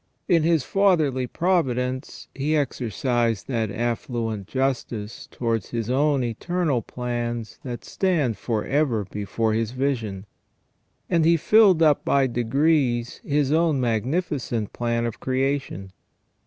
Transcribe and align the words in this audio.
In 0.27 0.41
His 0.41 0.63
fatherly 0.63 1.27
providence, 1.27 2.27
He 2.33 2.55
exercised 2.57 3.47
that 3.49 3.69
affluent 3.69 4.47
justice 4.47 5.27
towards 5.29 5.69
His 5.69 5.91
own 5.91 6.23
eternal 6.23 6.81
plans 6.81 7.59
that 7.63 7.85
stand 7.85 8.35
for 8.35 8.65
ever 8.65 9.05
before 9.05 9.53
His 9.53 9.73
vision; 9.73 10.25
and 11.07 11.23
He 11.23 11.37
filled 11.37 11.83
up 11.83 12.03
by 12.03 12.25
degrees 12.25 13.21
His 13.23 13.51
own 13.51 13.79
magnificent 13.79 14.73
plan 14.73 15.05
of 15.05 15.19
creation. 15.19 15.91